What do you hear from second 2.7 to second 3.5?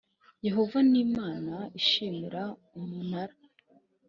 umunara